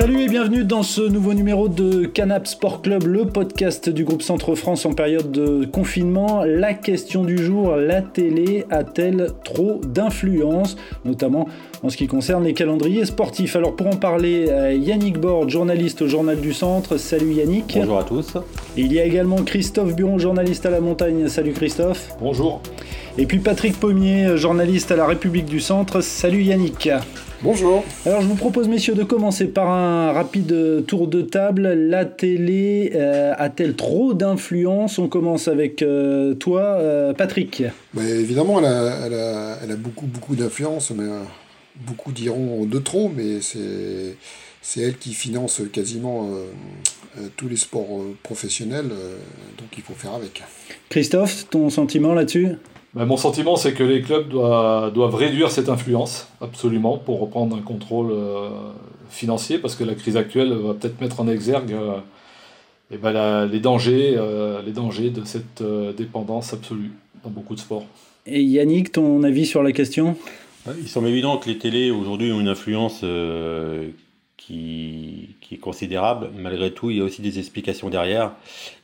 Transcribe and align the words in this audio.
Salut 0.00 0.22
et 0.22 0.28
bienvenue 0.28 0.64
dans 0.64 0.82
ce 0.82 1.02
nouveau 1.02 1.34
numéro 1.34 1.68
de 1.68 2.06
Canap 2.06 2.46
Sport 2.46 2.80
Club, 2.80 3.02
le 3.06 3.26
podcast 3.26 3.90
du 3.90 4.04
groupe 4.04 4.22
Centre 4.22 4.54
France 4.54 4.86
en 4.86 4.94
période 4.94 5.30
de 5.30 5.66
confinement. 5.66 6.42
La 6.42 6.72
question 6.72 7.22
du 7.22 7.36
jour, 7.36 7.76
la 7.76 8.00
télé 8.00 8.64
a-t-elle 8.70 9.26
trop 9.44 9.78
d'influence, 9.84 10.78
notamment 11.04 11.48
en 11.82 11.90
ce 11.90 11.98
qui 11.98 12.06
concerne 12.06 12.44
les 12.44 12.54
calendriers 12.54 13.04
sportifs? 13.04 13.56
Alors 13.56 13.76
pour 13.76 13.88
en 13.88 13.96
parler, 13.96 14.46
euh, 14.48 14.72
Yannick 14.72 15.18
Bord, 15.18 15.50
journaliste 15.50 16.00
au 16.00 16.08
Journal 16.08 16.40
du 16.40 16.54
Centre. 16.54 16.96
Salut 16.96 17.34
Yannick. 17.34 17.74
Bonjour 17.76 17.98
à 17.98 18.04
tous. 18.04 18.38
il 18.78 18.90
y 18.94 19.00
a 19.00 19.04
également 19.04 19.42
Christophe 19.42 19.94
Buron, 19.94 20.18
journaliste 20.18 20.64
à 20.64 20.70
la 20.70 20.80
montagne. 20.80 21.28
Salut 21.28 21.52
Christophe. 21.52 22.16
Bonjour. 22.22 22.62
Et 23.18 23.26
puis 23.26 23.40
Patrick 23.40 23.78
Pommier, 23.78 24.38
journaliste 24.38 24.92
à 24.92 24.96
la 24.96 25.04
République 25.04 25.44
du 25.44 25.60
Centre. 25.60 26.00
Salut 26.00 26.42
Yannick. 26.42 26.88
Bonjour. 27.42 27.82
Alors 28.04 28.20
je 28.20 28.26
vous 28.26 28.34
propose 28.34 28.68
messieurs 28.68 28.94
de 28.94 29.02
commencer 29.02 29.46
par 29.46 29.70
un 29.70 30.12
rapide 30.12 30.84
tour 30.86 31.08
de 31.08 31.22
table. 31.22 31.68
La 31.68 32.04
télé 32.04 32.92
euh, 32.94 33.32
a-t-elle 33.38 33.76
trop 33.76 34.12
d'influence? 34.12 34.98
On 34.98 35.08
commence 35.08 35.48
avec 35.48 35.80
euh, 35.80 36.34
toi 36.34 36.60
euh, 36.60 37.14
Patrick. 37.14 37.62
Bah, 37.94 38.02
évidemment 38.04 38.58
elle 38.58 38.66
a, 38.66 39.56
elle 39.64 39.70
a, 39.72 39.76
beaucoup 39.76 40.04
beaucoup 40.04 40.36
d'influence, 40.36 40.90
mais 40.90 41.08
beaucoup 41.76 42.12
diront 42.12 42.66
de 42.66 42.78
trop, 42.78 43.10
mais 43.14 43.40
c'est 43.40 44.16
c'est 44.60 44.82
elle 44.82 44.98
qui 44.98 45.14
finance 45.14 45.62
quasiment 45.72 46.28
tous 47.36 47.48
les 47.48 47.56
sports 47.56 48.04
professionnels, 48.22 48.90
donc 49.56 49.68
il 49.78 49.82
faut 49.82 49.94
faire 49.94 50.12
avec. 50.12 50.42
Christophe, 50.90 51.46
ton 51.48 51.70
sentiment 51.70 52.12
là-dessus? 52.12 52.56
Ben, 52.94 53.04
mon 53.04 53.16
sentiment, 53.16 53.56
c'est 53.56 53.72
que 53.72 53.84
les 53.84 54.02
clubs 54.02 54.28
doivent, 54.28 54.92
doivent, 54.92 55.14
réduire 55.14 55.50
cette 55.50 55.68
influence, 55.68 56.28
absolument, 56.40 56.98
pour 56.98 57.20
reprendre 57.20 57.56
un 57.56 57.60
contrôle 57.60 58.10
euh, 58.10 58.48
financier, 59.10 59.58
parce 59.58 59.76
que 59.76 59.84
la 59.84 59.94
crise 59.94 60.16
actuelle 60.16 60.52
va 60.52 60.74
peut-être 60.74 61.00
mettre 61.00 61.20
en 61.20 61.28
exergue 61.28 61.72
euh, 61.72 61.98
eh 62.90 62.96
ben, 62.96 63.46
les, 63.46 63.60
dangers, 63.60 64.14
euh, 64.16 64.60
les 64.62 64.72
dangers 64.72 65.10
de 65.10 65.24
cette 65.24 65.62
dépendance 65.96 66.52
absolue 66.52 66.90
dans 67.22 67.30
beaucoup 67.30 67.54
de 67.54 67.60
sports. 67.60 67.84
Et 68.26 68.42
Yannick, 68.42 68.92
ton 68.92 69.22
avis 69.22 69.46
sur 69.46 69.62
la 69.62 69.72
question? 69.72 70.16
Il 70.78 70.88
semble 70.88 71.08
évident 71.08 71.38
que 71.38 71.48
les 71.48 71.58
télés 71.58 71.90
aujourd'hui 71.90 72.32
ont 72.32 72.40
une 72.40 72.48
influence 72.48 73.02
qui, 74.50 75.54
est 75.54 75.56
considérable. 75.56 76.28
Malgré 76.36 76.70
tout, 76.70 76.90
il 76.90 76.98
y 76.98 77.00
a 77.00 77.04
aussi 77.04 77.22
des 77.22 77.38
explications 77.38 77.88
derrière 77.88 78.32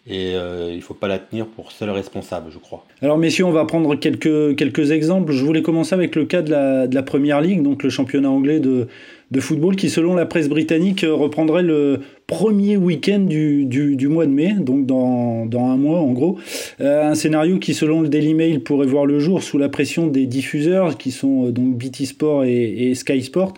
et 0.09 0.35
euh, 0.35 0.71
il 0.71 0.77
ne 0.77 0.81
faut 0.81 0.95
pas 0.95 1.09
la 1.09 1.19
tenir 1.19 1.47
pour 1.47 1.73
seul 1.73 1.91
responsable, 1.91 2.51
je 2.51 2.59
crois. 2.59 2.85
Alors 3.03 3.19
messieurs, 3.19 3.45
on 3.45 3.53
va 3.53 3.65
prendre 3.65 3.95
quelques, 3.97 4.57
quelques 4.57 4.91
exemples. 4.91 5.33
Je 5.33 5.45
voulais 5.45 5.63
commencer 5.63 5.95
avec 5.95 6.15
le 6.17 6.25
cas 6.25 6.43
de 6.43 6.51
la, 6.51 6.87
de 6.87 6.95
la 6.95 7.03
Première 7.03 7.41
Ligue, 7.41 7.63
donc 7.63 7.83
le 7.83 7.91
championnat 7.91 8.31
anglais 8.31 8.61
de, 8.61 8.89
de 9.31 9.41
football, 9.41 9.77
qui 9.77 9.91
selon 9.91 10.15
la 10.15 10.27
presse 10.27 10.49
britannique 10.49 11.05
reprendrait 11.09 11.63
le 11.63 12.01
premier 12.27 12.77
week-end 12.77 13.21
du, 13.21 13.65
du, 13.65 14.09
mois 14.09 14.27
de 14.27 14.31
mai, 14.31 14.55
donc 14.59 14.87
dans, 14.87 15.47
dans 15.47 15.67
un 15.67 15.77
mois 15.77 16.01
en 16.01 16.13
gros. 16.13 16.39
Euh, 16.81 17.11
un 17.11 17.15
scénario 17.15 17.59
qui 17.59 17.75
selon 17.75 18.03
le 18.03 18.09
Daily 18.09 18.35
Mail 18.35 18.63
pourrait 18.63 18.87
voir 18.87 19.07
le 19.07 19.19
jour 19.19 19.43
sous 19.43 19.59
la 19.59 19.69
pression 19.69 20.07
des 20.07 20.27
diffuseurs, 20.27 20.97
qui 20.97 21.11
sont 21.11 21.47
euh, 21.47 21.53
donc 21.53 21.77
BT 21.77 22.07
Sport 22.07 22.45
et, 22.45 22.95
Sky 22.95 23.23
Sport. 23.23 23.55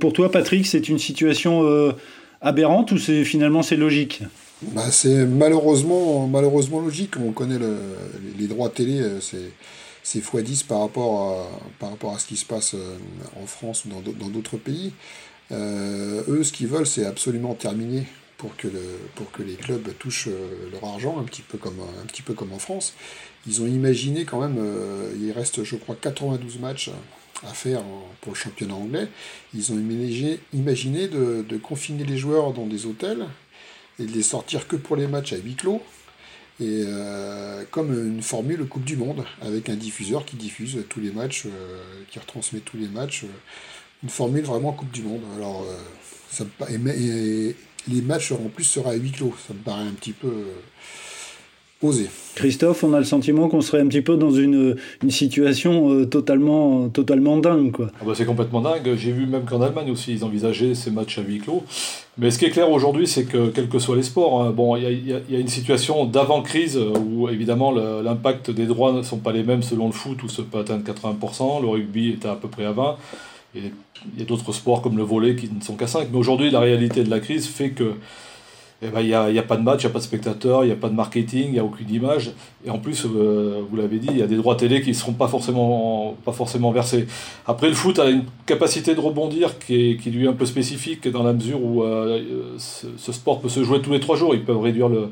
pour 0.00 0.12
toi 0.12 0.30
Patrick, 0.30 0.66
c'est 0.66 0.88
une 0.88 0.98
situation 0.98 1.64
aberrante 2.40 2.92
ou 2.92 2.98
c'est 2.98 3.24
finalement 3.24 3.62
c'est 3.62 3.76
logique? 3.76 4.22
Bah, 4.62 4.90
c'est 4.90 5.26
malheureusement, 5.26 6.26
malheureusement 6.26 6.80
logique. 6.80 7.14
On 7.18 7.32
connaît 7.32 7.58
le, 7.58 7.76
les 8.38 8.46
droits 8.46 8.70
télé, 8.70 9.00
euh, 9.00 9.20
c'est, 10.06 10.22
c'est 10.22 10.42
x10 10.42 10.66
par 10.66 10.80
rapport, 10.80 11.32
à, 11.32 11.60
par 11.80 11.90
rapport 11.90 12.14
à 12.14 12.18
ce 12.18 12.26
qui 12.26 12.36
se 12.36 12.44
passe 12.44 12.74
euh, 12.74 12.96
en 13.42 13.46
France 13.46 13.84
ou 13.84 13.88
dans, 13.88 14.28
d'autres 14.28 14.56
pays. 14.56 14.92
Euh, 15.50 16.22
eux, 16.28 16.44
ce 16.44 16.52
qu'ils 16.52 16.68
veulent, 16.68 16.86
c'est 16.86 17.04
absolument 17.04 17.54
terminer 17.54 18.06
pour 18.38 18.56
que, 18.56 18.68
pour 19.16 19.32
que 19.32 19.42
les 19.42 19.54
clubs 19.54 19.96
touchent 19.98 20.28
leur 20.70 20.84
argent, 20.84 21.18
un 21.18 21.24
petit, 21.24 21.42
peu 21.42 21.58
comme, 21.58 21.80
un 21.80 22.06
petit 22.06 22.22
peu 22.22 22.34
comme 22.34 22.52
en 22.52 22.58
France. 22.58 22.94
Ils 23.46 23.62
ont 23.62 23.66
imaginé 23.66 24.24
quand 24.24 24.40
même, 24.40 24.58
il 25.18 25.32
reste, 25.32 25.64
je 25.64 25.76
crois, 25.76 25.96
92 25.98 26.58
matchs 26.58 26.90
à 27.44 27.54
faire 27.54 27.82
pour 28.20 28.32
le 28.32 28.36
championnat 28.36 28.74
anglais. 28.74 29.08
Ils 29.54 29.72
ont 29.72 29.76
imaginé, 29.76 30.38
imaginé 30.52 31.08
de 31.08 31.56
confiner 31.56 32.04
les 32.04 32.18
joueurs 32.18 32.52
dans 32.52 32.66
des 32.66 32.84
hôtels 32.84 33.26
et 33.98 34.04
de 34.04 34.12
les 34.12 34.22
sortir 34.22 34.68
que 34.68 34.76
pour 34.76 34.96
les 34.96 35.06
matchs 35.06 35.32
à 35.32 35.36
huis 35.36 35.54
clos. 35.54 35.80
Et 36.58 36.84
euh, 36.86 37.64
comme 37.70 37.92
une 37.92 38.22
formule 38.22 38.66
Coupe 38.66 38.84
du 38.84 38.96
Monde, 38.96 39.24
avec 39.42 39.68
un 39.68 39.76
diffuseur 39.76 40.24
qui 40.24 40.36
diffuse 40.36 40.78
tous 40.88 41.00
les 41.00 41.10
matchs, 41.10 41.44
euh, 41.46 41.82
qui 42.10 42.18
retransmet 42.18 42.60
tous 42.60 42.78
les 42.78 42.88
matchs. 42.88 43.24
Euh, 43.24 43.28
une 44.02 44.08
formule 44.08 44.44
vraiment 44.44 44.72
Coupe 44.72 44.90
du 44.90 45.02
Monde. 45.02 45.22
Alors, 45.36 45.66
ça 46.30 46.44
et, 46.70 47.56
les 47.88 48.02
matchs 48.02 48.32
en 48.32 48.48
plus 48.48 48.64
sera 48.64 48.90
à 48.90 48.94
huis 48.94 49.12
clos. 49.12 49.34
Ça 49.46 49.54
me 49.54 49.58
paraît 49.60 49.82
un 49.82 49.92
petit 49.92 50.12
peu 50.12 50.44
osé. 51.82 52.08
Christophe, 52.34 52.84
on 52.84 52.92
a 52.92 52.98
le 52.98 53.04
sentiment 53.04 53.48
qu'on 53.48 53.60
serait 53.60 53.80
un 53.80 53.86
petit 53.86 54.02
peu 54.02 54.16
dans 54.16 54.30
une, 54.30 54.76
une 55.02 55.10
situation 55.10 56.04
totalement, 56.06 56.88
totalement 56.88 57.36
dingue. 57.38 57.72
Quoi. 57.72 57.88
Ah 58.00 58.04
bah 58.06 58.12
c'est 58.14 58.24
complètement 58.26 58.60
dingue. 58.60 58.94
J'ai 58.96 59.12
vu 59.12 59.26
même 59.26 59.44
qu'en 59.44 59.60
Allemagne 59.60 59.90
aussi, 59.90 60.12
ils 60.12 60.24
envisageaient 60.24 60.74
ces 60.74 60.90
matchs 60.90 61.18
à 61.18 61.22
huis 61.22 61.38
clos. 61.38 61.64
Mais 62.18 62.30
ce 62.30 62.38
qui 62.38 62.46
est 62.46 62.50
clair 62.50 62.70
aujourd'hui, 62.70 63.06
c'est 63.06 63.24
que 63.24 63.48
quels 63.48 63.68
que 63.68 63.78
soient 63.78 63.96
les 63.96 64.02
sports, 64.02 64.42
hein, 64.42 64.50
bon, 64.50 64.76
il 64.76 64.84
y, 64.84 65.10
y 65.10 65.36
a, 65.36 65.38
une 65.38 65.48
situation 65.48 66.06
d'avant-crise 66.06 66.78
où 66.78 67.28
évidemment 67.28 67.72
l'impact 67.72 68.50
des 68.50 68.66
droits 68.66 68.92
ne 68.92 69.02
sont 69.02 69.18
pas 69.18 69.32
les 69.32 69.42
mêmes 69.42 69.62
selon 69.62 69.86
le 69.86 69.92
foot 69.92 70.22
où 70.22 70.28
ça 70.28 70.42
peut 70.50 70.58
atteindre 70.58 70.82
80%, 70.82 71.60
le 71.60 71.68
rugby 71.68 72.10
est 72.10 72.24
à, 72.24 72.34
peu 72.34 72.48
près 72.48 72.64
à 72.64 72.72
20%, 72.72 72.94
et 73.54 73.72
il 74.14 74.20
y 74.20 74.22
a 74.22 74.24
d'autres 74.24 74.52
sports 74.52 74.82
comme 74.82 74.96
le 74.96 75.02
volet 75.02 75.36
qui 75.36 75.50
ne 75.52 75.62
sont 75.62 75.74
qu'à 75.74 75.86
5%. 75.86 76.06
Mais 76.10 76.18
aujourd'hui, 76.18 76.50
la 76.50 76.60
réalité 76.60 77.04
de 77.04 77.10
la 77.10 77.20
crise 77.20 77.46
fait 77.46 77.70
que 77.70 77.92
il 78.82 79.06
n'y 79.06 79.14
a, 79.14 79.22
a, 79.22 79.42
pas 79.42 79.56
de 79.56 79.62
match, 79.62 79.82
il 79.82 79.86
n'y 79.86 79.90
a 79.90 79.92
pas 79.92 80.00
de 80.00 80.04
spectateurs, 80.04 80.64
il 80.64 80.66
n'y 80.66 80.72
a 80.72 80.76
pas 80.76 80.90
de 80.90 80.94
marketing, 80.94 81.44
il 81.46 81.52
n'y 81.52 81.58
a 81.58 81.64
aucune 81.64 81.90
image. 81.90 82.32
Et 82.64 82.70
en 82.70 82.78
plus, 82.78 83.06
euh, 83.06 83.62
vous 83.68 83.76
l'avez 83.76 83.98
dit, 83.98 84.08
il 84.10 84.18
y 84.18 84.22
a 84.22 84.26
des 84.26 84.36
droits 84.36 84.54
télé 84.54 84.82
qui 84.82 84.90
ne 84.90 84.94
seront 84.94 85.14
pas 85.14 85.28
forcément, 85.28 86.14
pas 86.26 86.32
forcément 86.32 86.72
versés. 86.72 87.06
Après, 87.46 87.68
le 87.68 87.74
foot 87.74 87.98
a 87.98 88.10
une 88.10 88.24
capacité 88.44 88.94
de 88.94 89.00
rebondir 89.00 89.58
qui, 89.58 89.92
est, 89.92 89.96
qui 89.96 90.10
lui 90.10 90.26
est 90.26 90.28
un 90.28 90.34
peu 90.34 90.44
spécifique 90.44 91.08
dans 91.08 91.22
la 91.22 91.32
mesure 91.32 91.62
où 91.62 91.84
euh, 91.84 92.20
ce, 92.58 93.12
sport 93.12 93.40
peut 93.40 93.48
se 93.48 93.64
jouer 93.64 93.80
tous 93.80 93.92
les 93.92 94.00
trois 94.00 94.16
jours. 94.16 94.34
Ils 94.34 94.44
peuvent 94.44 94.60
réduire 94.60 94.90
le, 94.90 95.08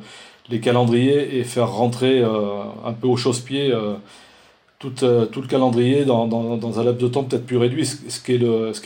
les 0.51 0.61
calendriers 0.61 1.39
et 1.39 1.45
faire 1.45 1.73
rentrer 1.73 2.21
euh, 2.21 2.65
un 2.85 2.93
peu 2.93 3.07
au 3.07 3.17
chausse-pied 3.17 3.73
tout, 4.79 4.91
tout, 4.91 5.41
le 5.41 5.47
calendrier 5.47 6.05
dans, 6.05 6.27
dans, 6.27 6.59
dans, 6.59 6.81
un 6.81 6.85
laps 6.85 7.03
de 7.03 7.09
temps 7.09 7.25
peut-être 7.25 7.47
plus 7.47 7.57
réduit, 7.57 7.87
ce, 7.87 7.97
ce, 8.09 8.21
qui 8.21 8.35
est, 8.35 8.41
ce 8.41 8.81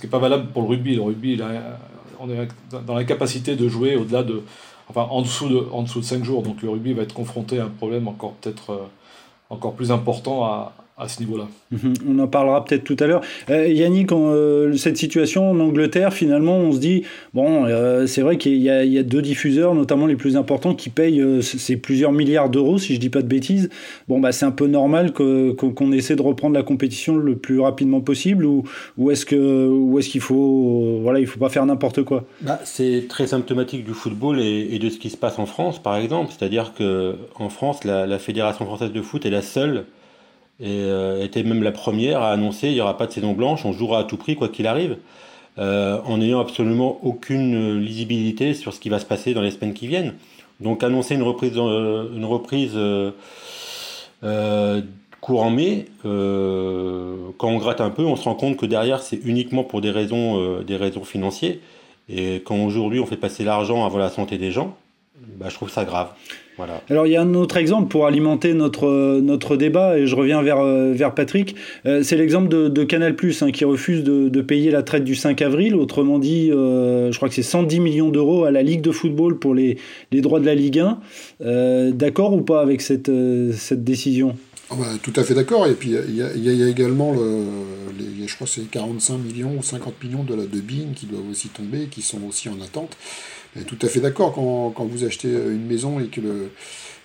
qui 0.00 0.06
est 0.06 0.10
pas 0.10 0.18
valable 0.18 0.46
pour 0.54 0.62
le 0.62 0.68
rugby. 0.68 0.94
Le 0.94 1.02
rugby, 1.02 1.34
il 1.34 1.42
a 1.42 1.78
on 2.22 2.30
est 2.30 2.48
dans 2.86 2.94
la 2.94 3.04
capacité 3.04 3.56
de 3.56 3.68
jouer 3.68 3.96
au-delà 3.96 4.22
de, 4.22 4.42
enfin 4.88 5.02
en 5.10 5.22
dessous 5.22 5.48
de, 5.48 5.66
en 5.72 5.82
dessous 5.82 6.00
de 6.00 6.04
5 6.04 6.24
jours. 6.24 6.42
Donc 6.42 6.62
le 6.62 6.70
rugby 6.70 6.92
va 6.92 7.02
être 7.02 7.14
confronté 7.14 7.58
à 7.58 7.64
un 7.64 7.68
problème 7.68 8.08
encore 8.08 8.32
peut-être 8.34 8.70
euh, 8.70 8.86
encore 9.50 9.74
plus 9.74 9.90
important 9.90 10.72
à 10.98 11.08
ce 11.08 11.20
niveau-là. 11.20 11.48
Mhm. 11.70 11.94
On 12.08 12.18
en 12.18 12.28
parlera 12.28 12.64
peut-être 12.64 12.84
tout 12.84 12.96
à 13.00 13.06
l'heure. 13.06 13.22
Euh, 13.48 13.66
Yannick, 13.66 14.12
euh, 14.12 14.74
cette 14.76 14.98
situation 14.98 15.50
en 15.50 15.58
Angleterre, 15.58 16.12
finalement, 16.12 16.56
on 16.58 16.72
se 16.72 16.78
dit, 16.78 17.04
bon, 17.32 17.64
euh, 17.64 18.06
c'est 18.06 18.20
vrai 18.20 18.36
qu'il 18.36 18.56
y, 18.56 18.64
y, 18.64 18.98
a 18.98 19.02
deux 19.02 19.22
diffuseurs, 19.22 19.74
notamment 19.74 20.06
les 20.06 20.16
plus 20.16 20.36
importants, 20.36 20.74
qui 20.74 20.90
payent 20.90 21.42
ces 21.42 21.76
plusieurs 21.76 22.12
milliards 22.12 22.50
d'euros, 22.50 22.78
si 22.78 22.94
je 22.94 23.00
dis 23.00 23.08
pas 23.08 23.22
de 23.22 23.26
bêtises. 23.26 23.70
Bon, 24.06 24.20
bah, 24.20 24.32
c'est 24.32 24.44
un 24.44 24.50
peu 24.50 24.66
normal 24.66 25.12
qu'on 25.12 25.92
essaie 25.92 26.14
de 26.16 26.22
reprendre 26.22 26.54
la 26.54 26.62
compétition 26.62 27.16
le 27.16 27.36
plus 27.36 27.58
rapidement 27.58 28.02
possible, 28.02 28.44
ou, 28.44 28.64
ou 28.98 29.10
est-ce 29.10 29.24
que, 29.24 29.98
est-ce 29.98 30.10
qu'il 30.10 30.20
faut, 30.20 30.98
voilà, 31.02 31.20
il 31.20 31.26
faut 31.26 31.40
pas 31.40 31.48
faire 31.48 31.64
n'importe 31.64 32.02
quoi? 32.02 32.24
Bah, 32.42 32.60
C'est 32.64 33.06
très 33.08 33.26
symptomatique 33.26 33.84
du 33.84 33.94
football 33.94 34.40
et, 34.40 34.68
et, 34.72 34.78
de 34.78 34.90
ce 34.90 34.98
qui 34.98 35.08
se 35.08 35.16
passe 35.16 35.38
en 35.38 35.46
France, 35.46 35.82
par 35.82 35.96
exemple. 35.96 36.32
C'est-à-dire 36.36 36.74
que 36.76 37.16
en 37.36 37.48
France, 37.48 37.84
la, 37.84 38.06
la 38.06 38.18
Fédération 38.18 38.66
française 38.66 38.92
de 38.92 39.00
foot 39.00 39.24
est 39.24 39.30
la 39.30 39.42
seule 39.42 39.84
et 40.60 40.82
euh, 40.82 41.24
était 41.24 41.42
même 41.42 41.62
la 41.62 41.72
première 41.72 42.22
à 42.22 42.30
annoncer 42.30 42.68
il 42.68 42.74
n'y 42.74 42.80
aura 42.80 42.96
pas 42.96 43.06
de 43.06 43.12
saison 43.12 43.32
blanche, 43.32 43.64
on 43.64 43.72
jouera 43.72 44.00
à 44.00 44.04
tout 44.04 44.16
prix 44.16 44.36
quoi 44.36 44.48
qu'il 44.48 44.66
arrive, 44.66 44.96
euh, 45.58 45.98
en 46.04 46.18
n'ayant 46.18 46.40
absolument 46.40 46.98
aucune 47.02 47.78
lisibilité 47.78 48.54
sur 48.54 48.72
ce 48.72 48.80
qui 48.80 48.88
va 48.88 48.98
se 48.98 49.06
passer 49.06 49.34
dans 49.34 49.42
les 49.42 49.50
semaines 49.50 49.74
qui 49.74 49.86
viennent. 49.86 50.14
Donc 50.60 50.84
annoncer 50.84 51.14
une 51.14 51.22
reprise, 51.22 51.56
une 51.56 52.24
reprise 52.24 52.74
euh, 52.76 53.12
courant 55.20 55.50
mai, 55.50 55.86
quand 56.02 57.48
on 57.48 57.58
gratte 57.58 57.80
un 57.80 57.90
peu, 57.90 58.04
on 58.04 58.16
se 58.16 58.24
rend 58.24 58.34
compte 58.34 58.56
que 58.56 58.66
derrière 58.66 59.02
c'est 59.02 59.20
uniquement 59.24 59.64
pour 59.64 59.80
des 59.80 59.90
raisons, 59.90 60.62
des 60.62 60.76
raisons 60.76 61.04
financières. 61.04 61.56
Et 62.08 62.42
quand 62.44 62.56
aujourd'hui 62.64 63.00
on 63.00 63.06
fait 63.06 63.16
passer 63.16 63.44
l'argent 63.44 63.84
avant 63.84 63.98
la 63.98 64.10
santé 64.10 64.38
des 64.38 64.52
gens, 64.52 64.76
bah, 65.18 65.46
je 65.48 65.54
trouve 65.54 65.70
ça 65.70 65.84
grave. 65.84 66.08
Alors 66.88 67.06
il 67.06 67.12
y 67.12 67.16
a 67.16 67.22
un 67.22 67.34
autre 67.34 67.56
exemple 67.56 67.88
pour 67.88 68.06
alimenter 68.06 68.54
notre, 68.54 69.20
notre 69.20 69.56
débat, 69.56 69.98
et 69.98 70.06
je 70.06 70.14
reviens 70.14 70.42
vers, 70.42 70.60
euh, 70.60 70.92
vers 70.92 71.14
Patrick, 71.14 71.56
euh, 71.86 72.02
c'est 72.02 72.16
l'exemple 72.16 72.48
de, 72.48 72.84
Canal⁇ 72.84 73.12
hein, 73.44 73.50
qui 73.50 73.64
refuse 73.64 74.04
de, 74.04 74.40
payer 74.42 74.70
la 74.70 74.82
traite 74.82 75.04
du 75.04 75.14
5 75.14 75.40
avril, 75.42 75.74
autrement 75.74 76.18
dit, 76.18 76.50
euh, 76.50 77.10
je 77.12 77.16
crois 77.16 77.28
que 77.28 77.34
c'est 77.34 77.42
110 77.42 77.80
millions 77.80 78.10
d'euros 78.10 78.44
à 78.44 78.50
la 78.50 78.62
Ligue 78.62 78.80
de 78.80 78.90
football 78.90 79.38
pour 79.38 79.54
les, 79.54 79.78
les 80.10 80.20
droits 80.20 80.40
de 80.40 80.46
la 80.46 80.54
Ligue 80.54 80.82
1. 81.40 81.90
D'accord 81.92 82.34
ou 82.34 82.42
pas 82.42 82.60
avec 82.60 82.80
cette, 82.80 83.10
cette 83.52 83.84
décision? 83.84 84.36
Ah 84.72 84.76
bah, 84.78 84.86
tout 85.02 85.12
à 85.16 85.22
fait 85.22 85.34
d'accord. 85.34 85.66
Et 85.66 85.74
puis 85.74 85.90
il 85.90 86.14
y, 86.14 86.22
a, 86.62 86.68
également, 86.68 87.12
le, 87.12 87.44
je 88.26 88.34
crois 88.34 88.46
que 88.46 88.52
c'est 88.52 88.70
45 88.70 89.18
millions 89.18 89.58
ou 89.58 89.62
50 89.62 90.02
millions 90.02 90.24
de, 90.24 90.34
de 90.34 90.60
BIN 90.60 90.94
qui 90.94 91.06
doivent 91.06 91.28
aussi 91.30 91.48
tomber, 91.48 91.86
qui 91.86 92.00
sont 92.00 92.22
aussi 92.24 92.48
en 92.48 92.60
attente. 92.62 92.96
tout 93.66 93.78
à 93.82 93.88
fait 93.88 94.00
d'accord, 94.00 94.32
quand, 94.32 94.70
quand, 94.70 94.86
vous 94.86 95.04
achetez 95.04 95.28
une 95.28 95.66
maison 95.66 96.00
et 96.00 96.06
que 96.06 96.22
le, 96.22 96.50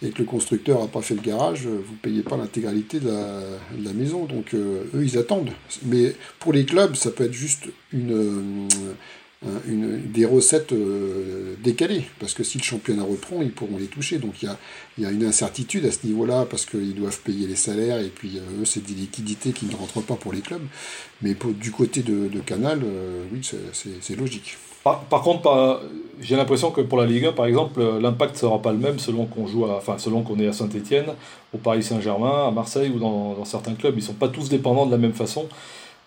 et 0.01 0.11
que 0.11 0.19
le 0.19 0.25
constructeur 0.25 0.79
n'a 0.79 0.87
pas 0.87 1.01
fait 1.01 1.15
le 1.15 1.21
garage, 1.21 1.65
vous 1.65 1.93
ne 1.93 1.97
payez 2.01 2.21
pas 2.21 2.37
l'intégralité 2.37 2.99
de, 2.99 3.09
la, 3.09 3.93
maison. 3.93 4.25
Donc 4.25 4.53
euh, 4.53 4.83
eux, 4.93 5.03
ils 5.03 5.17
attendent. 5.17 5.51
Mais 5.83 6.13
pour 6.39 6.53
les 6.53 6.65
clubs, 6.65 6.95
ça 6.95 7.11
peut 7.11 7.25
être 7.25 7.33
juste 7.33 7.65
une, 7.91 8.13
euh, 8.13 8.93
une, 9.68 10.01
des 10.12 10.25
recettes 10.25 10.72
euh, 10.72 11.56
décalées. 11.63 12.04
Parce 12.19 12.34
que 12.34 12.44
si 12.44 12.57
le 12.57 12.63
championnat 12.63 13.04
reprend, 13.04 13.42
ils 13.42 13.51
pourront 13.51 13.78
les 13.78 13.86
toucher. 13.86 14.18
Donc 14.18 14.42
il 14.42 14.45
y 14.45 14.50
a, 14.50 14.57
y 14.98 15.06
a, 15.06 15.12
une 15.12 15.25
incertitude 15.25 15.86
à 15.86 15.92
ce 15.92 16.06
niveau-là, 16.06 16.45
parce 16.50 16.66
qu'ils 16.66 16.95
doivent 16.95 17.19
payer 17.22 17.48
les 17.48 17.56
salaires, 17.56 18.00
et 18.00 18.10
puis 18.10 18.39
eux, 18.60 18.66
c'est 18.66 18.86
des 18.86 18.94
liquidités 18.94 19.51
qui 19.51 19.66
ne 19.66 19.75
rentrent 19.75 20.01
pas 20.01 20.16
pour 20.16 20.34
les 20.34 20.42
clubs. 20.42 20.66
Mais 21.22 21.36
du 21.60 21.72
côté 21.72 22.01
de, 22.01 22.28
de 22.28 22.39
Canal, 22.39 22.81
oui, 23.31 23.42
c'est 24.01 24.16
logique. 24.16 24.57
Par, 25.10 25.22
contre, 25.22 25.81
j'ai 26.22 26.36
l'impression 26.36 26.72
que 26.72 26.81
pour 26.81 26.98
la 26.98 27.06
Ligue 27.06 27.25
1, 27.25 27.34
par 27.34 27.45
exemple, 27.45 27.81
l'impact 28.00 28.36
ne 28.36 28.39
sera 28.39 28.62
pas 28.62 28.72
le 28.72 28.78
même 28.78 29.00
selon 29.00 29.25
qu'on 29.25 29.48
joue, 29.48 29.66
à, 29.66 29.78
enfin 29.78 29.98
selon 29.98 30.22
qu'on 30.22 30.39
est 30.39 30.48
à 30.48 30.54
Saint-Etienne, 30.54 31.07
au 31.54 31.57
Paris 31.57 31.84
Saint-Germain, 31.84 32.48
à 32.48 32.51
Marseille 32.51 32.89
ou 32.89 33.00
dans, 33.00 33.44
certains 33.45 33.74
clubs. 33.74 33.94
Ils 33.95 34.01
ne 34.01 34.06
sont 34.06 34.13
pas 34.13 34.30
tous 34.30 34.50
dépendants 34.50 34.86
de 34.86 34.92
la 34.92 34.98
même 34.98 35.13
façon. 35.13 35.48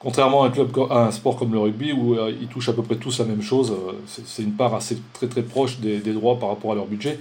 Contrairement 0.01 0.43
à 0.43 0.49
un, 0.49 0.51
club, 0.51 0.71
à 0.91 1.07
un 1.07 1.11
sport 1.11 1.37
comme 1.37 1.53
le 1.53 1.59
rugby 1.59 1.93
où 1.93 2.15
euh, 2.15 2.33
ils 2.41 2.49
touchent 2.49 2.71
à 2.71 2.73
peu 2.73 2.83
près 2.83 2.97
tous 2.97 3.19
la 3.19 3.27
même 3.27 3.43
chose, 3.43 3.71
euh, 3.71 3.93
c'est 4.07 4.43
une 4.43 4.55
part 4.55 4.75
assez 4.75 4.99
très 5.13 5.29
très 5.29 5.43
proche 5.43 5.79
des, 5.79 6.01
droits 6.01 6.39
par 6.39 6.49
rapport 6.49 6.73
à 6.73 6.75
leur 6.75 6.87
budget. 6.87 7.19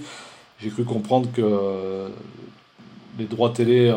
J'ai 0.58 0.70
cru 0.70 0.84
comprendre 0.84 1.28
que 1.32 1.42
euh, 1.42 2.08
les 3.18 3.26
droits 3.26 3.50
télé 3.50 3.92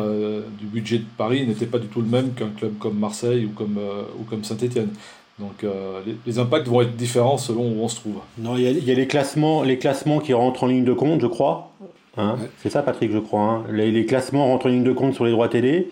du 0.58 0.66
budget 0.66 0.98
de 0.98 1.04
Paris 1.16 1.46
n'étaient 1.46 1.66
pas 1.66 1.78
du 1.78 1.86
tout 1.86 2.02
le 2.02 2.08
même 2.08 2.34
qu'un 2.34 2.50
club 2.50 2.76
comme 2.78 2.98
Marseille 2.98 3.46
ou 3.46 3.50
comme, 3.50 3.78
ou 4.18 4.24
comme 4.24 4.44
Saint-Etienne. 4.44 4.90
Donc 5.38 5.64
euh, 5.64 6.00
les, 6.26 6.38
impacts 6.38 6.68
vont 6.68 6.80
être 6.82 6.94
différents 6.94 7.38
selon 7.38 7.62
où 7.62 7.82
on 7.82 7.88
se 7.88 7.96
trouve. 7.96 8.20
Non, 8.38 8.56
il 8.56 8.62
y 8.62 8.90
a, 8.90 8.94
les, 8.94 9.06
classements, 9.08 9.62
les 9.62 9.78
classements 9.78 10.20
qui 10.20 10.32
rentrent 10.32 10.64
en 10.64 10.66
ligne 10.68 10.84
de 10.84 10.92
compte, 10.92 11.20
je 11.20 11.26
crois. 11.26 11.72
Hein? 12.16 12.36
C'est 12.62 12.70
ça, 12.70 12.82
Patrick, 12.82 13.10
je 13.10 13.18
crois. 13.18 13.40
Hein? 13.40 13.64
Les, 13.70 14.06
classements 14.06 14.46
rentrent 14.46 14.66
en 14.66 14.68
ligne 14.68 14.84
de 14.84 14.92
compte 14.92 15.14
sur 15.14 15.24
les 15.24 15.32
droits 15.32 15.48
télé. 15.48 15.90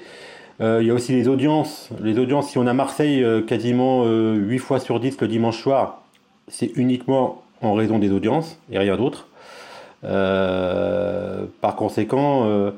Euh, 0.62 0.78
il 0.80 0.86
y 0.86 0.90
a 0.90 0.94
aussi 0.94 1.12
les 1.12 1.28
audiences. 1.28 1.88
Les 2.00 2.18
audiences, 2.18 2.50
si 2.50 2.58
on 2.58 2.66
a 2.66 2.72
Marseille 2.72 3.22
euh, 3.22 3.42
quasiment 3.42 4.06
8 4.06 4.58
fois 4.58 4.80
sur 4.80 5.00
10 5.00 5.20
le 5.20 5.28
dimanche 5.28 5.60
soir, 5.60 6.02
c'est 6.48 6.70
uniquement 6.76 7.42
en 7.60 7.74
raison 7.74 7.98
des 7.98 8.10
audiences 8.10 8.58
et 8.70 8.78
rien 8.78 8.96
d'autre. 8.96 9.28
par 10.02 11.76
conséquent, 11.76 12.72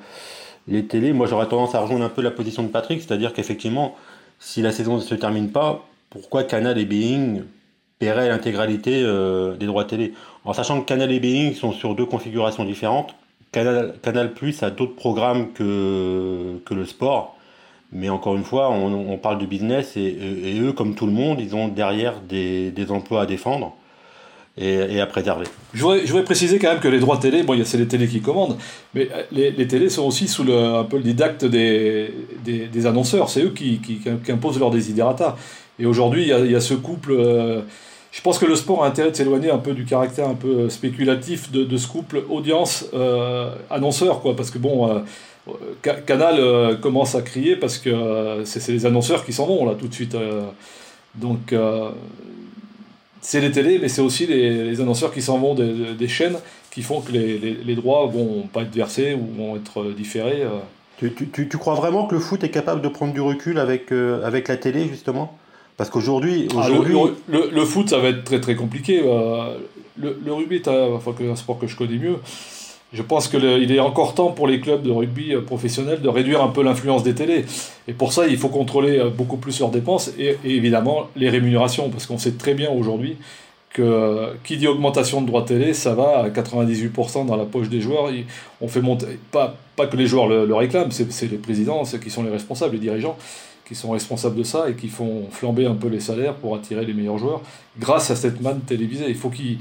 les 0.68 0.86
télés, 0.86 1.12
moi 1.12 1.26
j'aurais 1.26 1.48
tendance 1.48 1.74
à 1.74 1.80
rejoindre 1.80 2.04
un 2.04 2.08
peu 2.08 2.22
la 2.22 2.30
position 2.30 2.62
de 2.62 2.68
Patrick, 2.68 3.02
c'est-à-dire 3.02 3.32
qu'effectivement, 3.32 3.96
si 4.38 4.62
la 4.62 4.72
saison 4.72 4.96
ne 4.96 5.00
se 5.00 5.14
termine 5.14 5.50
pas, 5.50 5.86
pourquoi 6.10 6.44
Canal 6.44 6.78
et 6.78 6.84
Being 6.84 7.42
paieraient 7.98 8.28
l'intégralité 8.28 9.02
euh, 9.02 9.56
des 9.56 9.66
droits 9.66 9.84
télé? 9.84 10.12
En 10.44 10.52
sachant 10.52 10.80
que 10.80 10.86
Canal 10.86 11.12
et 11.12 11.20
Being 11.20 11.54
sont 11.54 11.72
sur 11.72 11.94
deux 11.94 12.06
configurations 12.06 12.64
différentes. 12.64 13.14
Canal, 13.52 13.94
Canal 14.02 14.32
Plus 14.32 14.62
a 14.62 14.70
d'autres 14.70 14.94
programmes 14.94 15.52
que, 15.52 16.58
que 16.64 16.74
le 16.74 16.84
sport. 16.84 17.33
Mais 17.94 18.08
encore 18.08 18.34
une 18.34 18.44
fois, 18.44 18.70
on, 18.70 19.16
parle 19.18 19.38
de 19.38 19.46
business 19.46 19.96
et, 19.96 20.58
eux, 20.60 20.72
comme 20.72 20.94
tout 20.96 21.06
le 21.06 21.12
monde, 21.12 21.40
ils 21.40 21.54
ont 21.54 21.68
derrière 21.68 22.20
des, 22.20 22.72
des 22.72 22.90
emplois 22.90 23.22
à 23.22 23.26
défendre 23.26 23.72
et, 24.56 25.00
à 25.00 25.06
préserver. 25.06 25.46
Je 25.72 25.82
voudrais, 25.82 26.24
préciser 26.24 26.58
quand 26.58 26.70
même 26.70 26.80
que 26.80 26.88
les 26.88 27.00
droits 27.00 27.18
télé, 27.18 27.42
bon, 27.42 27.60
c'est 27.64 27.78
les 27.78 27.88
télés 27.88 28.06
qui 28.06 28.20
commandent, 28.20 28.56
mais 28.94 29.08
euh, 29.12 29.22
les, 29.32 29.66
télés 29.66 29.88
sont 29.88 30.04
aussi 30.04 30.28
sous 30.28 30.44
le, 30.44 30.56
un 30.56 30.84
peu 30.84 30.96
le 30.96 31.02
didacte 31.02 31.44
des, 31.44 32.12
des, 32.44 32.86
annonceurs. 32.86 33.28
C'est 33.28 33.42
eux 33.42 33.52
qui, 33.54 33.78
qui, 33.78 34.00
imposent 34.30 34.58
leur 34.58 34.70
desiderata. 34.70 35.36
Et 35.78 35.86
aujourd'hui, 35.86 36.22
il 36.22 36.50
y, 36.50 36.54
a, 36.54 36.60
ce 36.60 36.74
couple. 36.74 37.12
Euh, 37.12 37.62
je 38.12 38.20
pense 38.20 38.38
que 38.38 38.46
le 38.46 38.54
sport 38.54 38.84
a 38.84 38.86
intérêt 38.86 39.10
de 39.10 39.16
s'éloigner 39.16 39.50
un 39.50 39.58
peu 39.58 39.72
du 39.72 39.84
caractère 39.84 40.28
un 40.28 40.34
peu 40.34 40.68
spéculatif 40.68 41.50
de, 41.50 41.76
ce 41.76 41.88
couple 41.88 42.22
audience-annonceur, 42.28 44.20
quoi. 44.20 44.36
Parce 44.36 44.50
que 44.50 44.58
bon. 44.58 44.88
Euh, 44.88 45.00
Canal 45.82 46.78
commence 46.80 47.14
à 47.14 47.22
crier 47.22 47.56
parce 47.56 47.78
que 47.78 48.42
c'est 48.44 48.72
les 48.72 48.86
annonceurs 48.86 49.24
qui 49.24 49.32
s'en 49.32 49.46
vont 49.46 49.66
là 49.66 49.74
tout 49.78 49.88
de 49.88 49.94
suite. 49.94 50.16
donc 51.14 51.52
c'est 53.24 53.40
les 53.40 53.50
télés, 53.50 53.78
mais 53.80 53.88
c'est 53.88 54.02
aussi 54.02 54.26
les, 54.26 54.80
annonceurs 54.80 55.12
qui 55.12 55.22
s'en 55.22 55.38
vont 55.38 55.54
des, 55.54 56.08
chaînes 56.08 56.36
qui 56.70 56.82
font 56.82 57.00
que 57.00 57.10
les, 57.10 57.38
les, 57.38 57.74
droits 57.74 58.06
vont 58.06 58.42
pas 58.52 58.62
être 58.62 58.74
versés 58.74 59.14
ou 59.14 59.26
vont 59.34 59.56
être 59.56 59.92
différés. 59.96 60.42
Euh. 60.42 60.58
Tu, 60.98 61.10
tu, 61.30 61.58
crois 61.58 61.74
vraiment 61.74 62.06
que 62.06 62.14
le 62.14 62.20
foot 62.20 62.44
est 62.44 62.50
capable 62.50 62.82
de 62.82 62.88
prendre 62.88 63.14
du 63.14 63.20
recul 63.20 63.58
avec, 63.58 63.92
euh, 63.92 64.24
avec 64.24 64.48
la 64.48 64.56
télé, 64.56 64.88
justement? 64.88 65.38
Parce 65.76 65.90
qu'aujourd'hui. 65.90 66.48
Ah, 66.56 66.68
le, 66.68 67.50
le, 67.50 67.64
foot, 67.64 67.88
ça 67.88 67.98
va 67.98 68.08
être 68.08 68.24
très 68.24 68.40
très 68.40 68.54
compliqué. 68.54 69.02
Euh. 69.04 69.56
le, 69.96 70.20
le 70.24 70.32
rugby 70.32 70.56
est 70.56 70.68
un 70.68 71.36
sport 71.36 71.58
que 71.58 71.66
je 71.66 71.76
connais 71.76 71.96
mieux 71.96 72.16
je 72.94 73.02
pense 73.02 73.28
qu'il 73.28 73.72
est 73.72 73.80
encore 73.80 74.14
temps 74.14 74.30
pour 74.30 74.46
les 74.46 74.60
clubs 74.60 74.82
de 74.82 74.90
rugby 74.90 75.34
euh, 75.34 75.40
professionnels 75.40 76.00
de 76.00 76.08
réduire 76.08 76.42
un 76.42 76.48
peu 76.48 76.62
l'influence 76.62 77.02
des 77.02 77.14
télés. 77.14 77.44
Et 77.88 77.92
pour 77.92 78.12
ça, 78.12 78.26
il 78.28 78.38
faut 78.38 78.48
contrôler 78.48 78.98
euh, 78.98 79.10
beaucoup 79.10 79.36
plus 79.36 79.58
leurs 79.58 79.70
dépenses 79.70 80.12
et, 80.18 80.36
évidemment 80.44 81.08
les 81.16 81.28
rémunérations, 81.28 81.90
parce 81.90 82.06
qu'on 82.06 82.18
sait 82.18 82.32
très 82.32 82.54
bien 82.54 82.70
aujourd'hui 82.70 83.16
que 83.70 83.82
euh, 83.82 84.34
qui 84.44 84.56
dit 84.56 84.68
augmentation 84.68 85.20
de 85.20 85.26
droits 85.26 85.42
télé, 85.42 85.74
ça 85.74 85.94
va 85.94 86.20
à 86.20 86.28
98% 86.28 87.26
dans 87.26 87.36
la 87.36 87.44
poche 87.44 87.68
des 87.68 87.80
joueurs. 87.80 88.10
On 88.60 88.68
fait 88.68 88.80
monter, 88.80 89.18
pas, 89.32 89.56
que 89.76 89.96
les 89.96 90.06
joueurs 90.06 90.28
le, 90.28 90.54
réclament, 90.54 90.92
c'est 90.92 91.28
les 91.28 91.38
présidents, 91.38 91.82
qui 91.82 92.10
sont 92.10 92.22
les 92.22 92.30
responsables, 92.30 92.74
les 92.74 92.80
dirigeants 92.80 93.16
qui 93.66 93.74
sont 93.74 93.90
responsables 93.90 94.36
de 94.36 94.42
ça 94.42 94.68
et 94.68 94.74
qui 94.74 94.88
font 94.88 95.24
flamber 95.30 95.66
un 95.66 95.74
peu 95.74 95.88
les 95.88 96.00
salaires 96.00 96.34
pour 96.34 96.54
attirer 96.54 96.84
les 96.84 96.92
meilleurs 96.92 97.18
joueurs 97.18 97.40
grâce 97.78 98.10
à 98.10 98.16
cette 98.16 98.40
manne 98.40 98.60
télévisée. 98.60 99.06
Il 99.08 99.14
faut 99.14 99.30
qu'il 99.30 99.58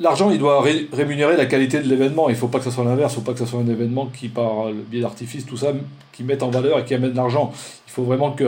l'argent 0.00 0.30
il 0.30 0.38
doit 0.38 0.62
rémunérer 0.92 1.36
la 1.36 1.46
qualité 1.46 1.80
de 1.80 1.88
l'événement. 1.88 2.28
Il 2.28 2.34
faut 2.34 2.48
pas 2.48 2.58
que 2.58 2.64
ce 2.64 2.70
soit 2.70 2.84
l'inverse. 2.84 3.12
Il 3.12 3.16
faut 3.16 3.20
pas 3.22 3.32
que 3.32 3.38
ce 3.38 3.46
soit 3.46 3.60
un 3.60 3.68
événement 3.68 4.06
qui 4.06 4.28
par 4.28 4.66
le 4.68 4.82
biais 4.82 5.00
d'artifice 5.00 5.46
tout 5.46 5.56
ça 5.56 5.72
qui 6.12 6.24
mette 6.24 6.42
en 6.42 6.50
valeur 6.50 6.78
et 6.78 6.84
qui 6.84 6.94
amène 6.94 7.14
l'argent. 7.14 7.52
Il 7.86 7.92
faut 7.92 8.02
vraiment 8.02 8.32
que 8.32 8.44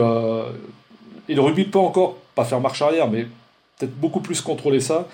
et 1.29 1.35
le 1.35 1.41
rugby 1.41 1.65
peut 1.65 1.79
encore 1.79 2.15
pas 2.35 2.45
faire 2.45 2.61
marche 2.61 2.81
arrière, 2.81 3.09
mais 3.09 3.27
peut-être 3.77 3.97
beaucoup 3.97 4.21
plus 4.21 4.41
contrôler 4.41 4.79
ça 4.79 5.07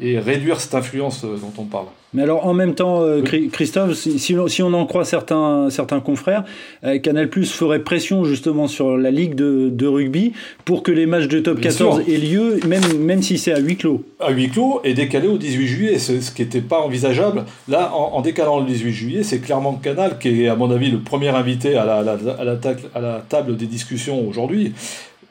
et 0.00 0.18
réduire 0.18 0.60
cette 0.60 0.74
influence 0.74 1.24
euh, 1.24 1.36
dont 1.36 1.52
on 1.58 1.64
parle. 1.64 1.86
Mais 2.14 2.22
alors 2.22 2.46
en 2.46 2.54
même 2.54 2.74
temps, 2.74 3.02
euh, 3.02 3.22
Christophe, 3.22 3.94
si, 3.94 4.18
si, 4.18 4.62
on 4.62 4.74
en 4.74 4.86
croit 4.86 5.04
certains, 5.04 5.68
certains 5.70 6.00
confrères, 6.00 6.44
euh, 6.84 6.98
Canal 6.98 7.28
Plus 7.28 7.50
ferait 7.50 7.80
pression 7.80 8.24
justement 8.24 8.68
sur 8.68 8.96
la 8.96 9.10
ligue 9.10 9.34
de, 9.34 9.70
de 9.70 9.86
rugby 9.86 10.32
pour 10.64 10.82
que 10.82 10.92
les 10.92 11.06
matchs 11.06 11.28
de 11.28 11.40
top 11.40 11.60
14 11.60 12.02
aient 12.08 12.18
lieu, 12.18 12.60
même, 12.66 12.98
même 12.98 13.22
si 13.22 13.38
c'est 13.38 13.52
à 13.52 13.58
huis 13.58 13.76
clos. 13.76 14.04
À 14.20 14.30
huis 14.30 14.50
clos 14.50 14.80
et 14.84 14.94
décalé 14.94 15.28
au 15.28 15.38
18 15.38 15.66
juillet, 15.66 15.98
ce 15.98 16.30
qui 16.30 16.42
n'était 16.42 16.60
pas 16.60 16.80
envisageable. 16.80 17.44
Là, 17.68 17.94
en, 17.94 18.20
décalant 18.20 18.60
le 18.60 18.66
18 18.66 18.92
juillet, 18.92 19.22
c'est 19.22 19.40
clairement 19.40 19.74
Canal 19.74 20.18
qui 20.18 20.44
est 20.44 20.48
à 20.48 20.56
mon 20.56 20.70
avis 20.70 20.90
le 20.90 21.00
premier 21.00 21.28
invité 21.28 21.76
à 21.76 21.84
la, 21.84 21.98
à 21.98 22.02
la, 22.02 22.12
à 22.12 22.44
la, 22.44 22.58
à 22.94 23.00
la 23.00 23.24
table 23.26 23.56
des 23.56 23.66
discussions 23.66 24.26
aujourd'hui 24.28 24.74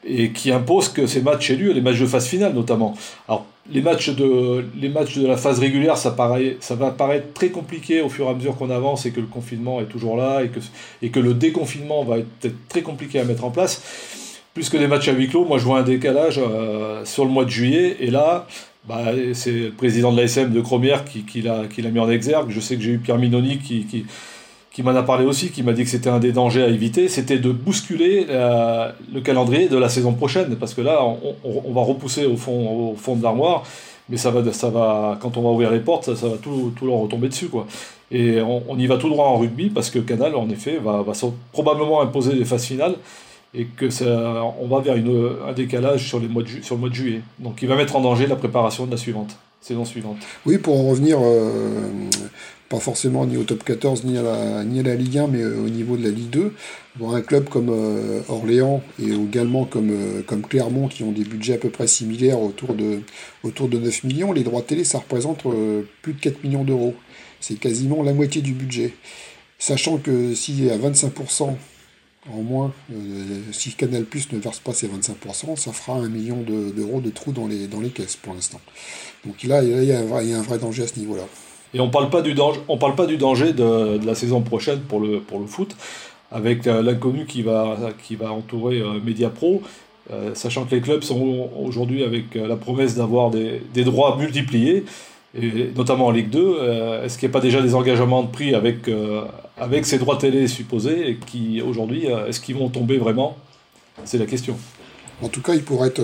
et 0.04 0.30
qui 0.30 0.50
impose 0.50 0.88
que 0.88 1.06
ces 1.06 1.22
matchs 1.22 1.50
aient 1.50 1.56
lieu, 1.56 1.72
les 1.72 1.80
matchs 1.80 2.00
de 2.00 2.06
phase 2.06 2.26
finale 2.26 2.54
notamment. 2.54 2.94
Alors 3.28 3.46
les 3.70 3.80
matchs 3.80 4.10
de, 4.10 4.64
les 4.76 4.88
matchs 4.88 5.18
de 5.18 5.26
la 5.26 5.36
phase 5.36 5.58
régulière, 5.60 5.96
ça, 5.96 6.10
paraît, 6.10 6.56
ça 6.60 6.74
va 6.74 6.90
paraître 6.90 7.32
très 7.32 7.50
compliqué 7.50 8.00
au 8.00 8.08
fur 8.08 8.26
et 8.26 8.30
à 8.30 8.34
mesure 8.34 8.56
qu'on 8.56 8.70
avance 8.70 9.06
et 9.06 9.12
que 9.12 9.20
le 9.20 9.26
confinement 9.26 9.80
est 9.80 9.86
toujours 9.86 10.16
là 10.16 10.42
et 10.42 10.48
que, 10.48 10.58
et 11.00 11.10
que 11.10 11.20
le 11.20 11.34
déconfinement 11.34 12.04
va 12.04 12.18
être 12.18 12.50
très 12.68 12.82
compliqué 12.82 13.20
à 13.20 13.24
mettre 13.24 13.44
en 13.44 13.50
place. 13.50 13.82
Plus 14.54 14.68
que 14.68 14.76
des 14.76 14.88
matchs 14.88 15.08
à 15.08 15.12
huis 15.12 15.28
clos, 15.28 15.44
moi 15.44 15.58
je 15.58 15.64
vois 15.64 15.78
un 15.78 15.82
décalage 15.82 16.38
euh, 16.38 17.04
sur 17.04 17.24
le 17.24 17.30
mois 17.30 17.44
de 17.44 17.50
juillet 17.50 17.96
et 18.00 18.10
là, 18.10 18.46
bah, 18.88 19.12
c'est 19.32 19.52
le 19.52 19.70
président 19.70 20.12
de 20.12 20.20
l'ASM 20.20 20.52
de 20.52 20.60
Cromière 20.60 21.04
qui, 21.04 21.22
qui 21.22 21.40
l'a 21.40 21.66
mis 21.90 22.00
en 22.00 22.10
exergue. 22.10 22.50
Je 22.50 22.60
sais 22.60 22.76
que 22.76 22.82
j'ai 22.82 22.90
eu 22.90 22.98
Pierre 22.98 23.18
Minoni 23.18 23.58
qui, 23.58 24.04
qui 24.72 24.82
m'en 24.82 24.94
a 24.96 25.02
parlé 25.02 25.26
aussi, 25.26 25.50
qui 25.50 25.62
m'a 25.62 25.72
dit 25.72 25.84
que 25.84 25.90
c'était 25.90 26.08
un 26.08 26.18
des 26.18 26.32
dangers 26.32 26.62
à 26.62 26.68
éviter, 26.68 27.08
c'était 27.08 27.38
de 27.38 27.52
bousculer 27.52 28.26
euh, 28.30 28.90
le 29.12 29.20
calendrier 29.20 29.68
de 29.68 29.76
la 29.76 29.88
saison 29.88 30.14
prochaine, 30.14 30.56
parce 30.56 30.72
que 30.72 30.80
là, 30.80 31.04
on, 31.44 31.72
va 31.72 31.82
repousser 31.82 32.24
au 32.24 32.36
fond, 32.36 32.92
au 32.92 32.96
fond 32.96 33.14
de 33.14 33.22
l'armoire, 33.22 33.64
mais 34.08 34.16
ça 34.16 34.30
va, 34.30 34.50
ça 34.52 34.70
va, 34.70 35.18
quand 35.20 35.36
on 35.36 35.42
va 35.42 35.50
ouvrir 35.50 35.70
les 35.70 35.80
portes, 35.80 36.14
ça, 36.14 36.28
va 36.28 36.36
tout, 36.36 36.72
tout 36.76 36.86
leur 36.86 36.96
retomber 36.96 37.28
dessus, 37.28 37.48
quoi. 37.48 37.66
Et 38.10 38.40
on, 38.40 38.78
y 38.78 38.86
va 38.86 38.96
tout 38.96 39.08
droit 39.08 39.26
en 39.26 39.38
rugby, 39.38 39.68
parce 39.68 39.90
que 39.90 39.98
Canal, 39.98 40.34
en 40.34 40.48
effet, 40.48 40.78
va, 40.82 41.02
va 41.02 41.12
probablement 41.52 42.00
imposer 42.00 42.34
des 42.34 42.44
phases 42.44 42.64
finales, 42.64 42.94
et 43.54 43.66
que 43.66 43.90
ça, 43.90 44.42
on 44.60 44.66
va 44.68 44.80
vers 44.80 44.96
une, 44.96 45.36
un 45.46 45.52
décalage 45.52 46.08
sur, 46.08 46.18
les 46.18 46.28
mois 46.28 46.42
de 46.42 46.48
sur 46.62 46.74
le 46.76 46.80
mois 46.80 46.88
de 46.88 46.94
juillet. 46.94 47.20
Donc 47.38 47.60
il 47.60 47.68
va 47.68 47.76
mettre 47.76 47.96
en 47.96 48.00
danger 48.00 48.26
la 48.26 48.36
préparation 48.36 48.86
de 48.86 48.90
la 48.90 48.96
suivante, 48.96 49.36
saison 49.60 49.84
suivante. 49.84 50.16
Oui, 50.46 50.56
pour 50.56 50.80
en 50.80 50.88
revenir 50.88 51.18
euh, 51.20 52.08
pas 52.72 52.80
forcément 52.80 53.26
ni 53.26 53.36
au 53.36 53.44
top 53.44 53.64
14 53.64 54.04
ni 54.04 54.16
à 54.16 54.22
la, 54.22 54.64
ni 54.64 54.80
à 54.80 54.82
la 54.82 54.94
Ligue 54.94 55.18
1, 55.18 55.26
mais 55.26 55.42
euh, 55.42 55.58
au 55.58 55.68
niveau 55.68 55.98
de 55.98 56.04
la 56.04 56.08
Ligue 56.08 56.30
2. 56.30 56.54
Bon, 56.96 57.14
un 57.14 57.20
club 57.20 57.50
comme 57.50 57.68
euh, 57.68 58.22
Orléans 58.30 58.82
et 58.98 59.10
également 59.10 59.66
comme, 59.66 59.90
euh, 59.90 60.22
comme 60.22 60.40
Clermont 60.40 60.88
qui 60.88 61.02
ont 61.02 61.12
des 61.12 61.24
budgets 61.24 61.52
à 61.52 61.58
peu 61.58 61.68
près 61.68 61.86
similaires 61.86 62.40
autour 62.40 62.74
de, 62.74 63.00
autour 63.42 63.68
de 63.68 63.78
9 63.78 64.04
millions, 64.04 64.32
les 64.32 64.42
droits 64.42 64.62
télé 64.62 64.84
ça 64.84 64.98
représente 64.98 65.42
plus 66.00 66.14
de 66.14 66.18
4 66.18 66.44
millions 66.44 66.64
d'euros. 66.64 66.94
C'est 67.40 67.56
quasiment 67.56 68.02
la 68.02 68.14
moitié 68.14 68.40
du 68.40 68.54
budget. 68.54 68.94
Sachant 69.58 69.98
que 69.98 70.32
est 70.32 70.70
à 70.70 70.78
25% 70.78 71.54
en 72.30 72.42
moins, 72.42 72.72
si 73.52 73.72
Canal 73.72 74.04
Plus 74.04 74.32
ne 74.32 74.38
verse 74.38 74.60
pas 74.60 74.72
ses 74.72 74.88
25%, 74.88 75.56
ça 75.56 75.72
fera 75.72 75.98
un 75.98 76.08
million 76.08 76.40
d'euros 76.42 77.00
de, 77.00 77.10
trous 77.10 77.32
dans 77.32 77.48
les, 77.48 77.66
dans 77.66 77.80
les 77.80 77.90
caisses 77.90 78.16
pour 78.16 78.32
l'instant. 78.32 78.60
Donc 79.26 79.42
là, 79.42 79.62
il 79.62 79.84
y 79.84 79.92
a 79.92 79.98
un 79.98 80.42
vrai 80.42 80.58
danger 80.58 80.84
à 80.84 80.86
ce 80.86 80.98
niveau-là. 80.98 81.24
Et 81.74 81.80
on 81.80 81.88
parle 81.88 82.10
pas 82.10 82.22
du 82.22 82.34
danger, 82.34 82.60
on 82.68 82.76
parle 82.76 82.94
pas 82.94 83.06
du 83.06 83.16
danger 83.16 83.52
de, 83.52 83.98
de, 83.98 84.06
la 84.06 84.14
saison 84.14 84.42
prochaine 84.42 84.80
pour 84.80 85.00
le, 85.00 85.20
pour 85.20 85.38
le 85.38 85.46
foot, 85.46 85.74
avec 86.30 86.66
l'inconnu 86.66 87.26
qui 87.26 87.42
va, 87.42 87.76
qui 88.02 88.16
va 88.16 88.32
entourer 88.32 88.80
euh, 88.80 89.00
Mediapro. 89.02 89.62
Euh, 90.10 90.34
sachant 90.34 90.64
que 90.64 90.74
les 90.74 90.80
clubs 90.80 91.02
sont 91.02 91.48
aujourd'hui 91.56 92.02
avec 92.02 92.34
euh, 92.34 92.48
la 92.48 92.56
promesse 92.56 92.96
d'avoir 92.96 93.30
des, 93.30 93.62
des, 93.72 93.84
droits 93.84 94.16
multipliés, 94.16 94.84
et 95.40 95.70
notamment 95.76 96.06
en 96.06 96.10
Ligue 96.10 96.28
2, 96.28 96.40
euh, 96.40 97.04
est-ce 97.04 97.18
qu'il 97.18 97.28
n'y 97.28 97.32
a 97.32 97.34
pas 97.34 97.40
déjà 97.40 97.62
des 97.62 97.74
engagements 97.74 98.22
de 98.24 98.28
prix 98.28 98.54
avec, 98.54 98.90
avec 99.58 99.86
ces 99.86 99.98
droits 99.98 100.16
télé 100.16 100.48
supposés, 100.48 101.10
et 101.10 101.16
qui 101.16 101.62
aujourd'hui, 101.62 102.06
est-ce 102.06 102.40
qu'ils 102.40 102.56
vont 102.56 102.68
tomber 102.68 102.98
vraiment? 102.98 103.36
C'est 104.04 104.18
la 104.18 104.26
question. 104.26 104.56
En 105.22 105.28
tout 105.28 105.40
cas, 105.40 105.54
il 105.54 105.62
pourrait 105.62 105.88
être, 105.88 106.02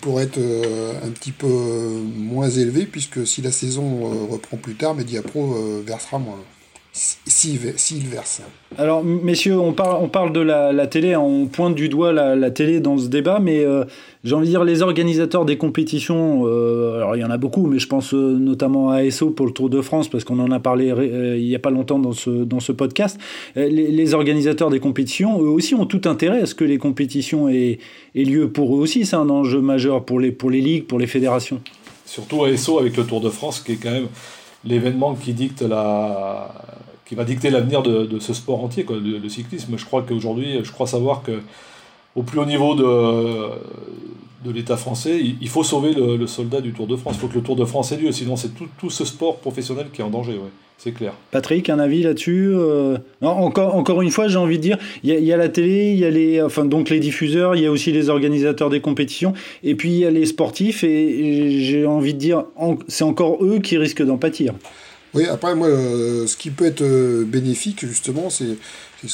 pourrait 0.00 0.24
être 0.24 0.38
un 0.38 1.10
petit 1.10 1.32
peu 1.32 1.46
moins 1.46 2.48
élevé, 2.48 2.86
puisque 2.86 3.26
si 3.26 3.42
la 3.42 3.50
saison 3.50 4.26
reprend 4.28 4.56
plus 4.56 4.76
tard, 4.76 4.94
Mediapro 4.94 5.82
versera 5.84 6.18
moins 6.18 6.38
s'il 6.94 7.58
verse. 7.58 8.40
Alors, 8.78 9.02
messieurs, 9.02 9.58
on 9.58 9.72
parle, 9.72 9.98
on 10.00 10.08
parle 10.08 10.32
de 10.32 10.40
la, 10.40 10.86
télé, 10.86 11.16
on 11.16 11.46
pointe 11.46 11.74
du 11.74 11.88
doigt 11.88 12.12
la, 12.12 12.50
télé 12.52 12.78
dans 12.78 12.96
ce 12.98 13.08
débat, 13.08 13.40
mais 13.40 13.64
euh, 13.64 13.84
j'ai 14.22 14.34
envie 14.34 14.46
de 14.46 14.50
dire, 14.50 14.62
les 14.62 14.80
organisateurs 14.80 15.44
des 15.44 15.56
compétitions, 15.56 16.44
euh, 16.46 16.96
alors 16.96 17.16
il 17.16 17.20
y 17.20 17.24
en 17.24 17.30
a 17.30 17.36
beaucoup, 17.36 17.66
mais 17.66 17.80
je 17.80 17.88
pense 17.88 18.14
euh, 18.14 18.38
notamment 18.38 18.90
à 18.90 18.98
ASO 18.98 19.30
pour 19.30 19.46
le 19.46 19.52
Tour 19.52 19.70
de 19.70 19.80
France, 19.80 20.08
parce 20.08 20.22
qu'on 20.22 20.38
en 20.38 20.52
a 20.52 20.60
parlé 20.60 20.92
il 21.36 21.44
n'y 21.44 21.56
a 21.56 21.58
pas 21.58 21.70
longtemps 21.70 21.98
dans 21.98 22.12
ce, 22.12 22.30
dans 22.30 22.60
ce 22.60 22.70
podcast. 22.70 23.18
Les, 23.56 24.14
organisateurs 24.14 24.70
des 24.70 24.80
compétitions, 24.80 25.42
eux 25.42 25.48
aussi, 25.48 25.74
ont 25.74 25.86
tout 25.86 26.02
intérêt 26.04 26.42
à 26.42 26.46
ce 26.46 26.54
que 26.54 26.64
les 26.64 26.78
compétitions 26.78 27.48
aient, 27.48 27.78
lieu. 28.14 28.48
Pour 28.48 28.76
eux 28.76 28.78
aussi, 28.78 29.04
c'est 29.04 29.16
un 29.16 29.30
enjeu 29.30 29.60
majeur 29.60 30.04
pour 30.04 30.20
les, 30.20 30.30
pour 30.30 30.50
les 30.50 30.60
ligues, 30.60 30.84
pour 30.84 31.00
les 31.00 31.08
fédérations. 31.08 31.60
Surtout 32.06 32.44
ASO 32.44 32.78
avec 32.78 32.96
le 32.96 33.04
Tour 33.04 33.20
de 33.20 33.30
France, 33.30 33.60
qui 33.60 33.72
est 33.72 33.76
quand 33.82 33.90
même 33.90 34.06
l'événement 34.64 35.14
qui 35.14 35.32
dicte 35.32 35.62
la 35.62 36.64
qui 37.04 37.14
va 37.14 37.24
dicter 37.24 37.50
l'avenir 37.50 37.82
de, 37.82 38.18
ce 38.18 38.32
sport 38.32 38.64
entier, 38.64 38.84
quoi, 38.84 38.96
le, 38.96 39.28
cyclisme. 39.28 39.76
Je 39.76 39.84
crois 39.84 40.02
qu'aujourd'hui, 40.02 40.60
je 40.62 40.72
crois 40.72 40.86
savoir 40.86 41.22
que 41.22 41.42
au 42.16 42.22
plus 42.22 42.38
haut 42.38 42.46
niveau 42.46 42.74
de, 42.74 44.50
l'État 44.50 44.76
français, 44.76 45.20
il, 45.20 45.48
faut 45.48 45.64
sauver 45.64 45.92
le, 45.92 46.26
soldat 46.26 46.60
du 46.60 46.72
Tour 46.72 46.86
de 46.86 46.96
France. 46.96 47.16
Il 47.16 47.20
faut 47.20 47.28
que 47.28 47.34
le 47.34 47.42
Tour 47.42 47.56
de 47.56 47.64
France 47.64 47.92
ait 47.92 47.96
lieu, 47.96 48.12
sinon 48.12 48.36
c'est 48.36 48.52
tout, 48.54 48.90
ce 48.90 49.04
sport 49.04 49.36
professionnel 49.36 49.88
qui 49.92 50.00
est 50.00 50.04
en 50.04 50.10
danger. 50.10 50.38
C'est 50.78 50.92
clair. 50.92 51.14
Patrick, 51.30 51.70
un 51.70 51.78
avis 51.78 52.02
là-dessus 52.02 52.50
euh, 52.54 52.98
encore, 53.22 53.74
encore 53.74 54.02
une 54.02 54.10
fois, 54.10 54.28
j'ai 54.28 54.36
envie 54.36 54.58
de 54.58 54.62
dire, 54.62 54.78
il 55.02 55.14
y, 55.14 55.24
y, 55.24 55.32
a 55.32 55.36
la 55.36 55.48
télé, 55.48 55.92
il 55.92 55.98
y 55.98 56.04
a 56.04 56.10
les, 56.10 56.42
enfin, 56.42 56.64
donc 56.64 56.90
les 56.90 57.00
diffuseurs, 57.00 57.56
il 57.56 57.62
y 57.62 57.66
a 57.66 57.70
aussi 57.70 57.90
les 57.92 58.10
organisateurs 58.10 58.68
des 58.68 58.80
compétitions, 58.80 59.32
et 59.62 59.74
puis 59.74 59.90
il 59.90 59.98
y 59.98 60.04
a 60.04 60.10
les 60.10 60.26
sportifs, 60.26 60.84
et 60.84 61.60
j'ai 61.60 61.86
envie 61.86 62.12
de 62.12 62.18
dire, 62.18 62.44
c'est 62.88 63.04
encore 63.04 63.42
eux 63.42 63.60
qui 63.60 63.78
risquent 63.78 64.04
d'en 64.04 64.18
pâtir. 64.18 64.52
Oui, 65.14 65.26
après, 65.28 65.54
moi, 65.54 65.68
euh, 65.68 66.26
ce 66.26 66.36
qui 66.36 66.50
peut 66.50 66.66
être 66.66 66.82
euh, 66.82 67.24
bénéfique, 67.24 67.86
justement, 67.86 68.30
c'est 68.30 68.56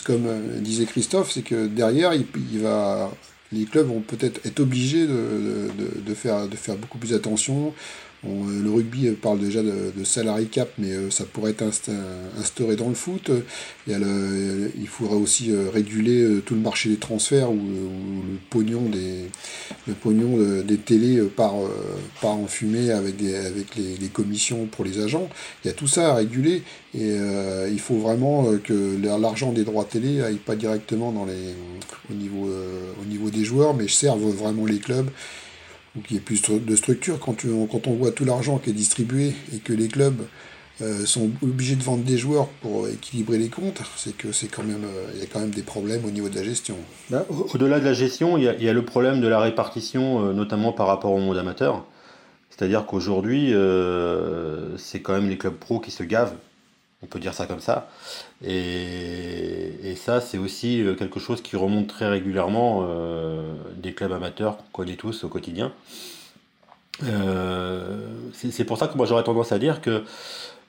comme 0.04 0.26
euh, 0.26 0.60
disait 0.60 0.86
Christophe, 0.86 1.30
c'est 1.30 1.42
que 1.42 1.66
derrière, 1.66 2.14
il, 2.14 2.60
va, 2.60 3.10
les 3.52 3.64
clubs 3.64 3.86
vont 3.86 4.00
peut-être 4.00 4.40
être 4.46 4.60
obligés 4.60 5.06
de, 5.06 5.68
de, 6.06 6.14
faire, 6.14 6.48
de 6.48 6.56
faire 6.56 6.76
beaucoup 6.76 6.96
plus 6.96 7.12
attention 7.12 7.74
euh, 8.26 8.62
le 8.62 8.70
rugby 8.70 9.10
parle 9.12 9.40
déjà 9.40 9.62
de, 9.62 9.92
de 9.96 10.04
salary 10.04 10.46
cap, 10.46 10.68
mais 10.78 10.90
euh, 10.90 11.10
ça 11.10 11.24
pourrait 11.24 11.52
être 11.52 11.64
instauré 12.38 12.76
dans 12.76 12.88
le 12.88 12.94
foot. 12.94 13.30
Il, 13.86 13.92
y 13.92 13.96
aussi 15.14 15.50
euh, 15.50 15.70
réguler 15.72 16.40
tout 16.44 16.54
le 16.54 16.60
marché 16.60 16.90
des 16.90 16.96
transferts 16.96 17.50
où, 17.50 17.56
le 17.56 18.38
pognon 18.50 18.82
des, 18.82 19.30
le 19.86 19.94
pognon 19.94 20.38
télés 20.76 21.20
part, 21.22 21.54
en 22.22 22.46
fumée 22.46 22.90
avec, 22.90 23.16
les, 23.20 24.08
commissions 24.12 24.66
pour 24.66 24.84
les 24.84 25.00
agents. 25.00 25.28
Il 25.64 25.68
y 25.68 25.70
a 25.70 25.74
tout 25.74 25.86
ça 25.86 26.10
à 26.10 26.14
réguler 26.14 26.62
et 26.94 27.16
il 27.70 27.80
faut 27.80 27.98
vraiment 27.98 28.46
que 28.62 28.98
l'argent 29.02 29.52
des 29.52 29.64
droits 29.64 29.84
télé 29.84 30.20
aille 30.20 30.36
pas 30.36 30.56
directement 30.56 31.12
dans 31.12 31.24
les, 31.24 31.54
au, 32.10 32.14
niveau, 32.14 32.48
au 33.00 33.04
niveau 33.06 33.30
des 33.30 33.44
joueurs, 33.44 33.74
mais 33.74 33.88
serve 33.88 34.28
vraiment 34.30 34.66
les 34.66 34.78
clubs 34.78 35.10
ou 35.96 36.00
qu'il 36.00 36.16
y 36.16 36.18
ait 36.18 36.22
plus 36.22 36.42
de 36.42 36.76
structure. 36.76 37.18
Quand, 37.18 37.36
quand 37.70 37.86
on 37.86 37.94
voit 37.94 38.12
tout 38.12 38.24
l'argent 38.24 38.58
qui 38.58 38.70
est 38.70 38.74
distribué 38.74 39.34
et 39.54 39.58
que 39.58 39.72
les 39.72 39.88
clubs 39.88 40.22
euh, 40.82 41.04
sont 41.04 41.30
obligés 41.42 41.76
de 41.76 41.82
vendre 41.82 42.04
des 42.04 42.16
joueurs 42.16 42.46
pour 42.62 42.88
équilibrer 42.88 43.36
les 43.36 43.48
comptes, 43.48 43.82
c'est 43.96 44.16
que 44.16 44.32
c'est 44.32 44.46
quand 44.46 44.62
même 44.62 44.84
euh, 44.84 45.10
il 45.14 45.20
y 45.20 45.22
a 45.22 45.26
quand 45.26 45.40
même 45.40 45.50
des 45.50 45.62
problèmes 45.62 46.06
au 46.06 46.10
niveau 46.10 46.30
de 46.30 46.34
la 46.34 46.42
gestion. 46.42 46.76
Bah, 47.10 47.26
au-delà 47.52 47.80
de 47.80 47.84
la 47.84 47.92
gestion, 47.92 48.38
il 48.38 48.44
y, 48.44 48.68
a, 48.68 48.72
le 48.72 48.84
problème 48.84 49.20
de 49.20 49.28
la 49.28 49.40
répartition, 49.40 50.24
euh, 50.24 50.32
notamment 50.32 50.72
par 50.72 50.86
rapport 50.86 51.12
au 51.12 51.18
monde 51.18 51.36
amateur. 51.36 51.84
C'est-à-dire 52.48 52.86
qu'aujourd'hui, 52.86 53.54
c'est 54.76 55.00
quand 55.00 55.14
même 55.14 55.30
les 55.30 55.38
clubs 55.38 55.54
pro 55.54 55.80
qui 55.80 55.90
se 55.90 56.02
gavent 56.02 56.34
on 57.02 57.06
peut 57.06 57.18
dire 57.18 57.34
ça 57.34 57.46
comme 57.46 57.60
ça. 57.60 57.88
Et, 58.44 59.94
ça, 59.96 60.20
c'est 60.20 60.38
aussi 60.38 60.82
euh, 60.82 60.94
quelque 60.94 61.20
chose 61.20 61.42
qui 61.42 61.56
remonte 61.56 61.88
très 61.88 62.08
régulièrement 62.08 62.86
euh, 62.88 63.52
des 63.76 63.92
clubs 63.92 64.12
amateurs 64.12 64.56
qu'on 64.56 64.84
connaît 64.84 64.96
tous 64.96 65.24
au 65.24 65.28
quotidien. 65.28 65.72
Euh, 67.04 68.06
c'est 68.32 68.64
pour 68.64 68.78
ça 68.78 68.88
que 68.88 68.96
moi 68.96 69.06
j'aurais 69.06 69.24
tendance 69.24 69.52
à 69.52 69.58
dire 69.58 69.80
que 69.80 70.04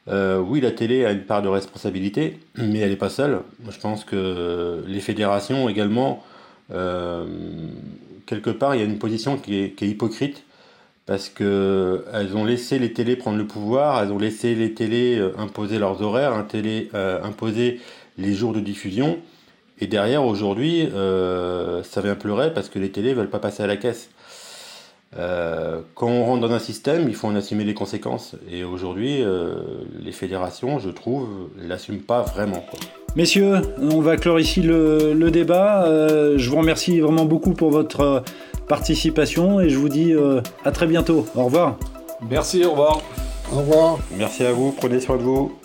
oui, 0.07 0.61
la 0.61 0.71
télé 0.71 1.05
a 1.05 1.11
une 1.11 1.23
part 1.23 1.41
de 1.41 1.47
responsabilité, 1.47 2.39
mais 2.55 2.79
elle 2.79 2.89
n'est 2.89 2.95
pas 2.95 3.09
seule. 3.09 3.41
Je 3.69 3.79
pense 3.79 4.03
que 4.03 4.83
les 4.87 4.99
fédérations 4.99 5.69
également, 5.69 6.23
quelque 6.69 8.49
part, 8.49 8.75
il 8.75 8.79
y 8.79 8.81
a 8.81 8.85
une 8.85 8.99
position 8.99 9.37
qui 9.37 9.55
est 9.57 9.81
hypocrite 9.81 10.43
parce 11.05 11.29
qu'elles 11.29 12.35
ont 12.35 12.45
laissé 12.45 12.79
les 12.79 12.93
télés 12.93 13.15
prendre 13.15 13.37
le 13.37 13.47
pouvoir, 13.47 14.01
elles 14.01 14.11
ont 14.11 14.19
laissé 14.19 14.55
les 14.55 14.73
télés 14.73 15.17
euh, 15.17 15.33
imposer 15.37 15.79
leurs 15.79 16.01
horaires, 16.01 16.33
euh, 16.53 17.23
imposer 17.23 17.79
les 18.17 18.33
jours 18.33 18.53
de 18.53 18.59
diffusion. 18.59 19.19
Et 19.79 19.87
derrière, 19.87 20.23
aujourd'hui, 20.23 20.87
euh, 20.93 21.81
ça 21.83 22.01
vient 22.01 22.15
pleurer 22.15 22.53
parce 22.53 22.69
que 22.69 22.77
les 22.77 22.91
télés 22.91 23.13
veulent 23.13 23.29
pas 23.29 23.39
passer 23.39 23.63
à 23.63 23.67
la 23.67 23.77
caisse. 23.77 24.09
quand 25.13 26.07
on 26.07 26.23
rentre 26.23 26.47
dans 26.47 26.53
un 26.53 26.59
système, 26.59 27.09
il 27.09 27.15
faut 27.15 27.27
en 27.27 27.35
assumer 27.35 27.63
les 27.63 27.73
conséquences. 27.73 28.35
Et 28.49 28.63
aujourd'hui, 28.63 29.23
les 29.99 30.11
fédérations, 30.11 30.79
je 30.79 30.89
trouve, 30.89 31.27
l'assument 31.57 31.99
pas 31.99 32.21
vraiment. 32.21 32.63
Messieurs, 33.15 33.55
on 33.81 33.99
va 33.99 34.15
clore 34.15 34.39
ici 34.39 34.61
le, 34.61 35.13
le 35.13 35.31
débat. 35.31 35.85
je 36.37 36.49
vous 36.49 36.57
remercie 36.57 36.99
vraiment 37.01 37.25
beaucoup 37.25 37.53
pour 37.53 37.69
votre 37.69 38.23
participation 38.71 39.59
et 39.59 39.67
je 39.67 39.77
vous 39.77 39.89
dis 39.89 40.13
euh, 40.13 40.39
à 40.63 40.71
très 40.71 40.87
bientôt. 40.87 41.25
Au 41.35 41.43
revoir. 41.43 41.77
Merci, 42.29 42.63
au 42.63 42.71
revoir. 42.71 43.01
Au 43.51 43.57
revoir. 43.57 43.99
Merci 44.17 44.45
à 44.45 44.53
vous, 44.53 44.71
prenez 44.71 45.01
soin 45.01 45.17
de 45.17 45.23
vous. 45.23 45.60